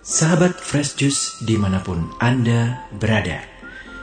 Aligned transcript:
Sahabat 0.00 0.56
Fresh 0.56 0.96
Juice 0.96 1.44
di 1.44 1.60
mana 1.60 1.84
pun 1.84 2.08
Anda 2.24 2.88
berada. 2.96 3.44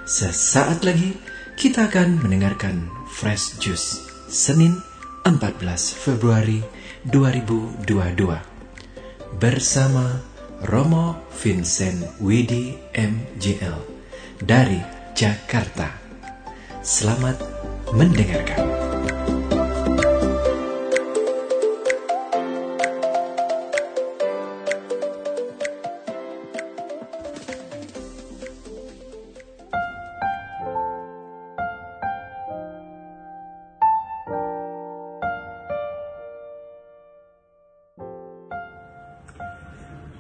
Sesaat 0.05 0.86
lagi 0.86 1.18
kita 1.58 1.89
akan 1.89 2.21
mendengarkan 2.21 2.86
Fresh 3.10 3.58
Juice 3.58 4.05
Senin 4.30 4.78
14 5.25 5.57
Februari 5.98 6.62
2022 7.10 9.41
bersama 9.41 10.21
Romo 10.70 11.18
Vincent 11.34 12.05
Widi 12.21 12.77
MJL 12.93 13.82
dari 14.45 14.77
Jakarta. 15.18 15.98
Selamat 16.86 17.41
mendengarkan. 17.89 18.77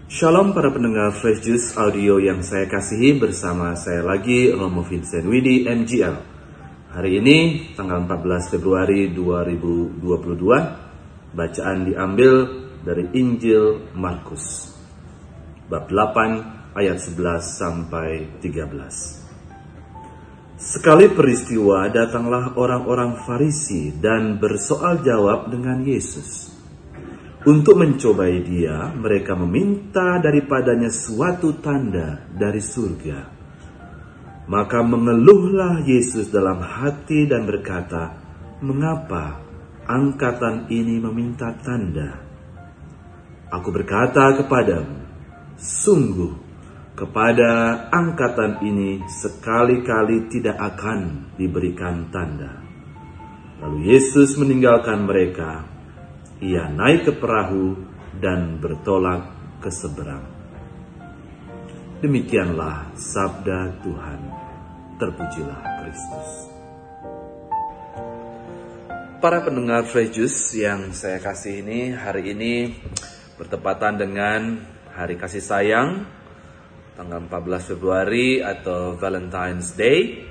Shalom 0.07 0.55
para 0.55 0.71
pendengar 0.71 1.11
Fresh 1.11 1.43
Juice 1.43 1.75
Audio 1.75 2.15
yang 2.15 2.39
saya 2.39 2.63
kasihi 2.63 3.19
bersama 3.19 3.75
saya 3.75 4.07
lagi 4.07 4.47
Romo 4.55 4.79
Vincent 4.79 5.27
Widi 5.27 5.67
MGL. 5.67 6.15
Hari 6.95 7.19
ini 7.19 7.37
tanggal 7.75 8.07
14 8.07 8.55
Februari 8.55 9.11
2022 9.11 11.35
bacaan 11.35 11.77
diambil 11.83 12.33
dari 12.87 13.03
Injil 13.19 13.91
Markus 13.99 14.71
bab 15.67 15.91
8 15.91 16.79
ayat 16.79 17.03
11 17.03 17.43
sampai 17.43 18.39
13. 18.39 20.55
Sekali 20.55 21.11
peristiwa 21.11 21.83
datanglah 21.91 22.55
orang-orang 22.55 23.27
Farisi 23.27 23.91
dan 23.91 24.39
bersoal 24.39 25.03
jawab 25.03 25.51
dengan 25.51 25.83
Yesus. 25.83 26.56
Untuk 27.47 27.79
mencobai 27.79 28.43
dia, 28.43 28.91
mereka 28.91 29.31
meminta 29.39 30.19
daripadanya 30.19 30.91
suatu 30.91 31.55
tanda 31.63 32.27
dari 32.27 32.59
surga. 32.59 33.19
Maka 34.51 34.83
mengeluhlah 34.83 35.79
Yesus 35.87 36.27
dalam 36.27 36.59
hati 36.59 37.23
dan 37.23 37.47
berkata, 37.47 38.19
"Mengapa 38.59 39.39
angkatan 39.87 40.67
ini 40.67 40.99
meminta 40.99 41.55
tanda?" 41.63 42.19
Aku 43.47 43.71
berkata 43.71 44.43
kepadamu, 44.43 45.07
sungguh 45.55 46.35
kepada 46.99 47.87
angkatan 47.95 48.59
ini 48.59 49.07
sekali-kali 49.07 50.27
tidak 50.27 50.59
akan 50.59 51.31
diberikan 51.39 52.11
tanda. 52.11 52.59
Lalu 53.63 53.95
Yesus 53.95 54.35
meninggalkan 54.35 55.07
mereka 55.07 55.76
ia 56.37 56.69
naik 56.69 57.09
ke 57.09 57.13
perahu 57.17 57.73
dan 58.21 58.61
bertolak 58.61 59.29
ke 59.61 59.69
seberang. 59.73 60.25
Demikianlah 61.97 62.93
sabda 62.93 63.81
Tuhan. 63.81 64.21
Terpujilah 64.97 65.61
Kristus. 65.81 66.29
Para 69.17 69.41
pendengar 69.41 69.85
Frejus 69.89 70.53
yang 70.53 70.93
saya 70.93 71.17
kasih 71.17 71.65
ini 71.65 71.89
hari 71.93 72.37
ini 72.37 72.77
bertepatan 73.37 73.97
dengan 73.97 74.61
Hari 74.93 75.17
Kasih 75.17 75.41
Sayang 75.41 76.05
tanggal 76.97 77.25
14 77.25 77.73
Februari 77.73 78.41
atau 78.41 78.97
Valentine's 78.97 79.73
Day. 79.77 80.25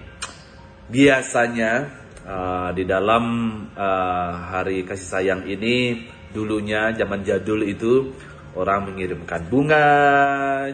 Biasanya 0.86 2.06
uh, 2.26 2.70
di 2.75 2.82
dalam 2.84 3.25
uh, 3.72 4.32
hari 4.50 4.82
kasih 4.82 5.09
sayang 5.09 5.42
ini 5.47 6.04
dulunya 6.34 6.92
zaman 6.92 7.22
jadul 7.22 7.62
itu 7.64 8.12
orang 8.56 8.92
mengirimkan 8.92 9.47
bunga, 9.47 9.88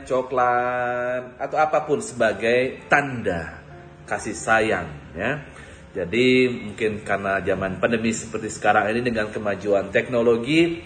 coklat 0.07 1.37
atau 1.37 1.59
apa 1.59 1.85
pun 1.85 1.99
sebagai 2.01 2.89
tanda 2.89 3.63
kasih 4.09 4.35
sayang 4.35 4.89
ya. 5.15 5.45
Jadi 5.93 6.49
mungkin 6.49 7.05
karena 7.05 7.45
zaman 7.45 7.77
pandemi 7.77 8.17
seperti 8.17 8.49
sekarang 8.49 8.89
ini 8.97 9.13
dengan 9.13 9.29
kemajuan 9.29 9.93
teknologi 9.93 10.81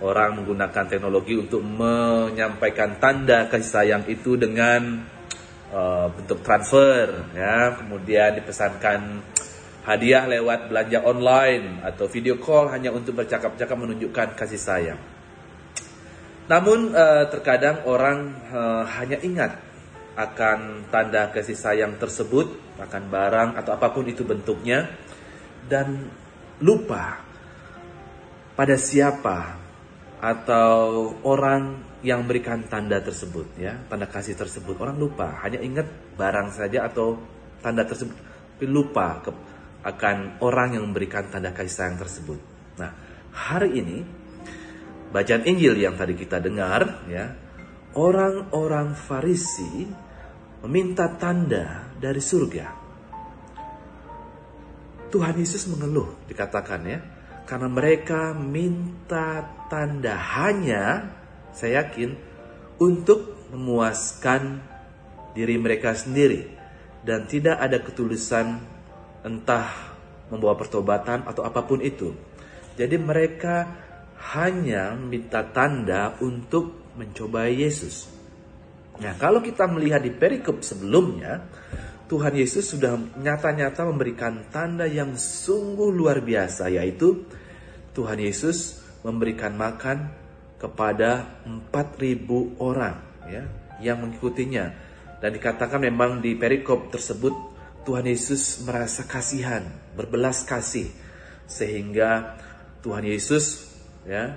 orang 0.00 0.40
menggunakan 0.40 0.88
teknologi 0.88 1.36
untuk 1.36 1.60
menyampaikan 1.60 2.96
tanda 2.96 3.50
kasih 3.50 3.68
sayang 3.68 4.02
itu 4.08 4.40
dengan 4.40 5.04
uh, 5.74 6.06
bentuk 6.16 6.40
transfer 6.40 7.28
ya, 7.34 7.76
kemudian 7.76 8.40
dipesankan 8.40 9.20
hadiah 9.88 10.28
lewat 10.28 10.68
belanja 10.68 11.00
online 11.00 11.80
atau 11.80 12.04
video 12.12 12.36
call 12.36 12.68
hanya 12.68 12.92
untuk 12.92 13.16
bercakap-cakap 13.16 13.72
menunjukkan 13.72 14.36
kasih 14.36 14.60
sayang. 14.60 15.00
Namun 16.44 16.92
uh, 16.92 17.24
terkadang 17.32 17.88
orang 17.88 18.36
uh, 18.52 18.84
hanya 19.00 19.16
ingat 19.24 19.56
akan 20.12 20.90
tanda 20.92 21.32
kasih 21.32 21.56
sayang 21.56 21.96
tersebut, 21.96 22.76
akan 22.76 23.08
barang 23.08 23.50
atau 23.56 23.70
apa 23.72 23.88
pun 23.88 24.04
itu 24.04 24.28
bentuknya 24.28 24.92
dan 25.64 26.12
lupa 26.60 27.24
pada 28.52 28.76
siapa 28.76 29.56
atau 30.18 31.14
orang 31.22 31.80
yang 32.02 32.26
memberikan 32.26 32.66
tanda 32.68 33.00
tersebut 33.00 33.56
ya, 33.56 33.78
tanda 33.88 34.04
kasih 34.04 34.36
tersebut. 34.36 34.76
Orang 34.76 35.00
lupa, 35.00 35.32
hanya 35.46 35.64
ingat 35.64 35.88
barang 36.18 36.52
saja 36.52 36.84
atau 36.90 37.16
tanda 37.62 37.86
tersebut, 37.86 38.12
tapi 38.58 38.66
lupa 38.66 39.22
ke 39.22 39.30
akan 39.82 40.42
orang 40.42 40.74
yang 40.74 40.84
memberikan 40.90 41.30
tanda 41.30 41.54
kasih 41.54 41.74
sayang 41.74 41.98
tersebut. 41.98 42.40
Nah, 42.78 42.90
hari 43.30 43.78
ini 43.78 43.98
bacaan 45.14 45.46
Injil 45.46 45.78
yang 45.78 45.94
tadi 45.94 46.18
kita 46.18 46.42
dengar 46.42 47.06
ya, 47.06 47.30
orang-orang 47.94 48.98
Farisi 48.98 49.86
meminta 50.66 51.06
tanda 51.14 51.94
dari 51.94 52.18
surga. 52.18 52.66
Tuhan 55.08 55.34
Yesus 55.40 55.64
mengeluh 55.72 56.28
dikatakan 56.28 56.80
ya, 56.84 56.98
karena 57.48 57.68
mereka 57.70 58.36
minta 58.36 59.40
tanda 59.72 60.20
hanya 60.36 61.08
saya 61.54 61.86
yakin 61.86 62.12
untuk 62.76 63.48
memuaskan 63.48 64.60
diri 65.32 65.56
mereka 65.56 65.96
sendiri 65.96 66.44
dan 67.08 67.24
tidak 67.24 67.56
ada 67.56 67.80
ketulusan 67.80 68.60
entah 69.26 69.96
membawa 70.28 70.54
pertobatan 70.54 71.24
atau 71.24 71.42
apa 71.42 71.64
pun 71.64 71.80
itu. 71.80 72.12
Jadi 72.78 72.96
mereka 73.00 73.66
hanya 74.34 74.94
minta 74.94 75.46
tanda 75.46 76.14
untuk 76.22 76.94
mencobai 76.98 77.54
Yesus. 77.54 78.10
Nah, 78.98 79.14
kalau 79.14 79.38
kita 79.38 79.70
melihat 79.70 80.02
di 80.02 80.10
perikop 80.10 80.66
sebelumnya, 80.66 81.46
Tuhan 82.10 82.34
Yesus 82.34 82.74
sudah 82.74 82.98
nyata-nyata 82.98 83.86
memberikan 83.86 84.50
tanda 84.50 84.90
yang 84.90 85.14
sungguh 85.14 85.94
luar 85.94 86.18
biasa, 86.18 86.66
yaitu 86.72 87.22
Tuhan 87.94 88.18
Yesus 88.18 88.82
memberikan 89.06 89.54
makan 89.54 90.10
kepada 90.58 91.38
4.000 91.46 92.58
orang 92.58 92.96
ya, 93.30 93.46
yang 93.78 94.02
mengikutinya. 94.02 94.74
Dan 95.22 95.34
dikatakan 95.34 95.82
memang 95.82 96.18
di 96.18 96.34
perikop 96.34 96.90
tersebut 96.90 97.47
Tuhan 97.88 98.04
Yesus 98.04 98.60
merasa 98.68 99.08
kasihan, 99.08 99.64
berbelas 99.96 100.44
kasih 100.44 100.92
sehingga 101.48 102.36
Tuhan 102.84 103.00
Yesus 103.00 103.64
ya 104.04 104.36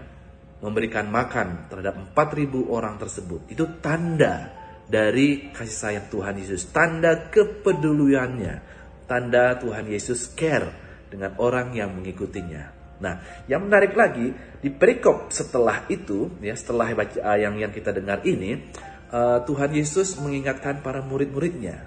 memberikan 0.64 1.12
makan 1.12 1.68
terhadap 1.68 2.16
4000 2.16 2.48
orang 2.72 2.96
tersebut. 2.96 3.52
Itu 3.52 3.68
tanda 3.84 4.56
dari 4.88 5.52
kasih 5.52 5.76
sayang 5.76 6.08
Tuhan 6.08 6.40
Yesus, 6.40 6.72
tanda 6.72 7.28
kepeduliannya, 7.28 8.56
tanda 9.12 9.60
Tuhan 9.60 9.84
Yesus 9.92 10.32
care 10.32 10.72
dengan 11.12 11.36
orang 11.36 11.76
yang 11.76 11.92
mengikutinya. 11.92 12.80
Nah, 13.04 13.44
yang 13.52 13.68
menarik 13.68 13.92
lagi 14.00 14.32
di 14.64 14.72
perikop 14.72 15.28
setelah 15.28 15.84
itu, 15.92 16.40
ya 16.40 16.56
setelah 16.56 16.88
baca 16.96 17.20
yang 17.36 17.60
yang 17.60 17.76
kita 17.76 17.92
dengar 17.92 18.24
ini, 18.24 18.72
uh, 19.12 19.44
Tuhan 19.44 19.76
Yesus 19.76 20.16
mengingatkan 20.24 20.80
para 20.80 21.04
murid-muridnya 21.04 21.84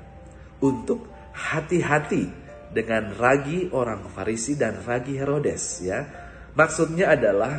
untuk 0.61 1.15
hati-hati 1.35 2.31
dengan 2.71 3.15
ragi 3.15 3.71
orang 3.75 4.07
Farisi 4.11 4.55
dan 4.55 4.83
ragi 4.83 5.19
Herodes 5.19 5.83
ya. 5.83 6.01
Maksudnya 6.55 7.11
adalah 7.15 7.59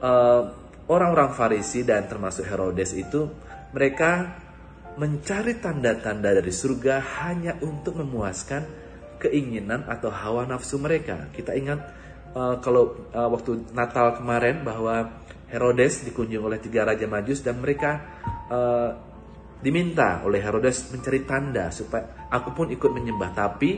uh, 0.00 0.42
orang-orang 0.88 1.36
Farisi 1.36 1.84
dan 1.84 2.08
termasuk 2.08 2.48
Herodes 2.48 2.96
itu 2.96 3.28
mereka 3.76 4.40
mencari 4.96 5.56
tanda-tanda 5.56 6.36
dari 6.36 6.52
surga 6.52 7.00
hanya 7.24 7.56
untuk 7.64 7.96
memuaskan 8.00 8.64
keinginan 9.16 9.88
atau 9.88 10.12
hawa 10.12 10.44
nafsu 10.44 10.76
mereka. 10.76 11.32
Kita 11.32 11.56
ingat 11.56 11.80
uh, 12.36 12.60
kalau 12.60 13.08
uh, 13.12 13.28
waktu 13.32 13.72
Natal 13.72 14.20
kemarin 14.20 14.60
bahwa 14.60 15.22
Herodes 15.48 16.04
dikunjungi 16.08 16.40
oleh 16.40 16.60
tiga 16.60 16.88
raja 16.88 17.04
Majus 17.04 17.44
dan 17.44 17.60
mereka 17.60 18.00
uh, 18.48 19.11
diminta 19.62 20.20
oleh 20.26 20.42
Herodes 20.42 20.90
mencari 20.90 21.22
tanda 21.22 21.70
supaya 21.70 22.26
aku 22.28 22.50
pun 22.52 22.66
ikut 22.68 22.90
menyembah. 22.90 23.30
Tapi 23.30 23.70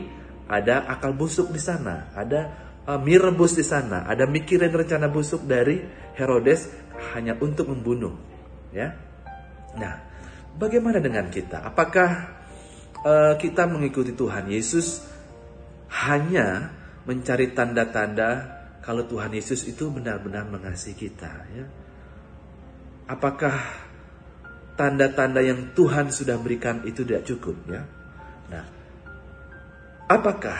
ada 0.49 0.89
akal 0.89 1.13
busuk 1.13 1.53
di 1.53 1.61
sana, 1.61 2.11
ada 2.17 2.41
uh, 2.89 2.99
mie 3.01 3.21
rebus 3.21 3.57
di 3.57 3.65
sana, 3.65 4.05
ada 4.09 4.25
mikirin 4.25 4.73
rencana 4.73 5.09
busuk 5.09 5.45
dari 5.45 5.81
Herodes 6.17 6.69
hanya 7.13 7.37
untuk 7.37 7.69
membunuh. 7.69 8.17
Ya, 8.73 8.91
nah, 9.79 10.03
bagaimana 10.57 10.99
dengan 10.99 11.29
kita? 11.31 11.63
Apakah 11.63 12.09
uh, 13.05 13.33
kita 13.39 13.69
mengikuti 13.69 14.11
Tuhan 14.11 14.51
Yesus 14.51 15.05
hanya 16.05 16.73
mencari 17.05 17.55
tanda-tanda 17.55 18.53
kalau 18.83 19.05
Tuhan 19.07 19.31
Yesus 19.31 19.65
itu 19.65 19.87
benar-benar 19.89 20.45
mengasihi 20.49 20.97
kita? 20.97 21.31
Ya, 21.55 21.65
apakah 23.09 23.84
tanda-tanda 24.75 25.39
yang 25.39 25.71
Tuhan 25.71 26.11
sudah 26.11 26.35
berikan 26.39 26.83
itu 26.83 27.07
tidak 27.07 27.23
cukup 27.27 27.55
ya. 27.71 27.83
Nah, 28.51 28.65
apakah 30.11 30.59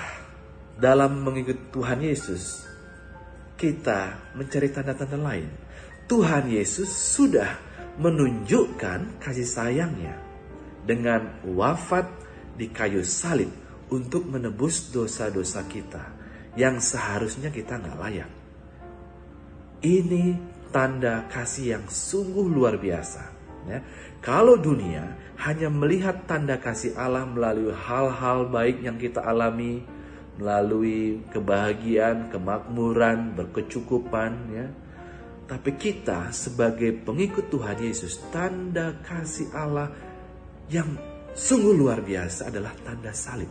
dalam 0.79 1.23
mengikuti 1.23 1.59
Tuhan 1.71 2.00
Yesus 2.03 2.63
kita 3.59 4.33
mencari 4.35 4.71
tanda-tanda 4.71 5.19
lain? 5.19 5.51
Tuhan 6.07 6.47
Yesus 6.47 6.88
sudah 6.88 7.59
menunjukkan 8.00 9.19
kasih 9.19 9.47
sayangnya 9.47 10.15
dengan 10.83 11.44
wafat 11.44 12.07
di 12.56 12.71
kayu 12.71 13.03
salib 13.03 13.51
untuk 13.91 14.27
menebus 14.27 14.91
dosa-dosa 14.94 15.65
kita 15.67 16.03
yang 16.56 16.79
seharusnya 16.79 17.51
kita 17.51 17.79
nggak 17.79 18.00
layak. 18.00 18.31
Ini 19.83 20.23
tanda 20.71 21.27
kasih 21.27 21.77
yang 21.77 21.85
sungguh 21.85 22.47
luar 22.47 22.79
biasa. 22.79 23.35
Ya. 23.65 23.79
Kalau 24.21 24.57
dunia 24.57 25.17
hanya 25.41 25.67
melihat 25.67 26.29
tanda 26.29 26.57
kasih 26.62 26.94
Allah 26.95 27.25
melalui 27.25 27.73
hal-hal 27.73 28.47
baik 28.50 28.85
yang 28.85 28.95
kita 28.95 29.25
alami, 29.25 29.81
melalui 30.35 31.23
kebahagiaan, 31.31 32.27
kemakmuran, 32.31 33.35
berkecukupan, 33.35 34.31
ya. 34.51 34.67
Tapi 35.45 35.77
kita 35.77 36.33
sebagai 36.33 36.89
pengikut 37.06 37.53
Tuhan 37.53 37.77
Yesus, 37.77 38.17
tanda 38.33 38.97
kasih 39.06 39.53
Allah 39.53 39.94
yang 40.73 40.89
sungguh 41.38 41.73
luar 41.77 42.01
biasa 42.01 42.50
adalah 42.50 42.73
tanda 42.81 43.13
salib. 43.13 43.50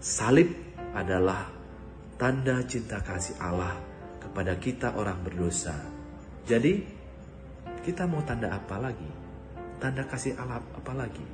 Salib 0.00 0.48
adalah 0.96 1.52
tanda 2.16 2.64
cinta 2.64 3.04
kasih 3.04 3.36
Allah 3.44 3.76
kepada 4.24 4.56
kita 4.56 4.96
orang 4.96 5.20
berdosa. 5.20 5.76
Jadi, 6.48 6.80
kita 7.84 8.08
mau 8.08 8.24
tanda 8.24 8.48
apa 8.56 8.80
lagi? 8.80 9.21
Tanda 9.82 10.06
kasih 10.06 10.38
Allah 10.38 10.62
apalagi. 10.78 11.26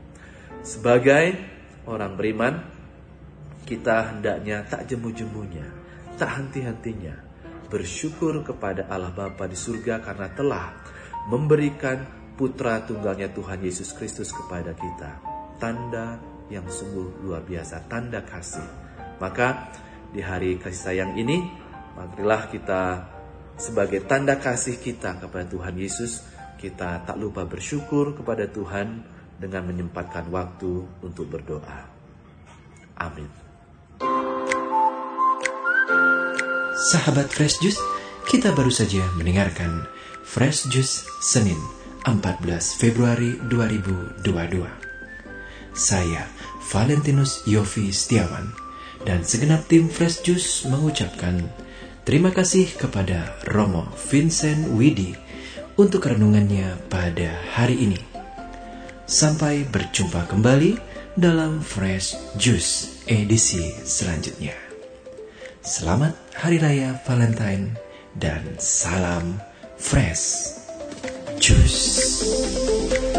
Sebagai 0.65 1.37
orang 1.85 2.17
beriman, 2.17 2.65
kita 3.69 4.17
hendaknya 4.17 4.65
tak 4.65 4.89
jemu-jemunya, 4.89 5.69
tak 6.17 6.41
henti-hentinya 6.41 7.29
bersyukur 7.69 8.41
kepada 8.41 8.89
Allah 8.89 9.13
Bapa 9.13 9.45
di 9.45 9.53
surga 9.53 10.01
karena 10.01 10.33
telah 10.33 10.67
memberikan 11.29 12.01
putra 12.33 12.81
tunggalnya 12.81 13.29
Tuhan 13.29 13.61
Yesus 13.61 13.93
Kristus 13.93 14.33
kepada 14.33 14.73
kita. 14.73 15.21
Tanda 15.61 16.17
yang 16.49 16.65
sungguh 16.65 17.21
luar 17.29 17.45
biasa, 17.45 17.85
tanda 17.93 18.25
kasih. 18.25 18.65
Maka 19.21 19.69
di 20.09 20.25
hari 20.25 20.57
kasih 20.57 20.81
sayang 20.81 21.13
ini, 21.21 21.45
marilah 21.93 22.49
kita 22.49 22.83
sebagai 23.61 24.09
tanda 24.09 24.41
kasih 24.41 24.81
kita 24.81 25.21
kepada 25.21 25.45
Tuhan 25.45 25.77
Yesus, 25.77 26.25
kita 26.59 27.07
tak 27.07 27.17
lupa 27.17 27.47
bersyukur 27.47 28.19
kepada 28.19 28.51
Tuhan 28.51 29.07
dengan 29.39 29.63
menyempatkan 29.71 30.27
waktu 30.35 30.83
untuk 31.07 31.31
berdoa. 31.31 31.87
Amin. 32.99 33.31
Sahabat 36.91 37.31
Fresh 37.31 37.63
Juice, 37.63 37.79
kita 38.27 38.51
baru 38.55 38.75
saja 38.75 39.07
mendengarkan 39.15 39.87
Fresh 40.27 40.67
Juice 40.71 41.07
Senin 41.23 41.59
14 42.03 42.43
Februari 42.79 43.39
2022. 43.47 44.67
Saya 45.79 46.27
Valentinus 46.69 47.47
Yofi 47.47 47.95
Setiawan 47.95 48.51
dan 49.07 49.23
segenap 49.23 49.67
tim 49.71 49.87
Fresh 49.87 50.27
Juice 50.27 50.67
mengucapkan 50.67 51.47
terima 52.03 52.35
kasih 52.35 52.67
kepada 52.75 53.39
Romo 53.47 53.87
Vincent 54.11 54.75
Widi 54.75 55.28
untuk 55.79 56.11
renungannya 56.11 56.91
pada 56.91 57.39
hari 57.55 57.79
ini. 57.87 58.01
Sampai 59.09 59.65
berjumpa 59.65 60.27
kembali 60.29 60.77
dalam 61.15 61.63
Fresh 61.63 62.37
Juice 62.37 63.07
edisi 63.09 63.73
selanjutnya. 63.87 64.59
Selamat 65.63 66.19
Hari 66.37 66.59
Raya 66.61 66.99
Valentine 67.07 67.79
dan 68.19 68.59
salam 68.61 69.39
Fresh 69.79 70.59
Juice. 71.41 73.17